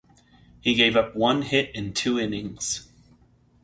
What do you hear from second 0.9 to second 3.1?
up one hit in two innings.